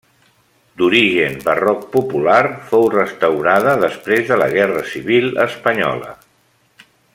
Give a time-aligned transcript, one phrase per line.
[0.81, 2.39] D'origen barroc popular,
[2.71, 6.19] fou restaurada després de la Guerra Civil Espanyola.